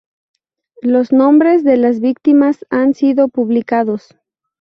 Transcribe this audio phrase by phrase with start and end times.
[0.81, 4.15] Los nombres de las víctimas han sido publicados.